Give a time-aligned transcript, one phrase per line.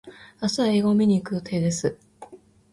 [0.41, 1.95] 明日は映画を見に行く予定です。